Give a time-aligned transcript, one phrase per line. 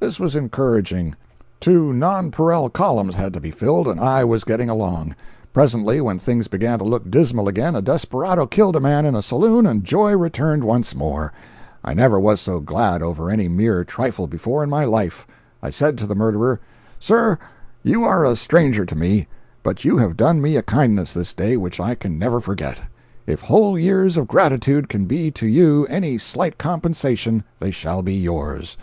[0.00, 1.14] This was encouraging.
[1.60, 5.14] Two nonpareil columns had to be filled, and I was getting along.
[5.52, 9.20] Presently, when things began to look dismal again, a desperado killed a man in a
[9.20, 11.34] saloon and joy returned once more.
[11.84, 15.26] I never was so glad over any mere trifle before in my life.
[15.62, 16.60] I said to the murderer:
[16.98, 17.36] "Sir,
[17.82, 19.28] you are a stranger to me,
[19.62, 22.78] but you have done me a kindness this day which I can never forget.
[23.26, 28.14] If whole years of gratitude can be to you any slight compensation, they shall be
[28.14, 28.78] yours.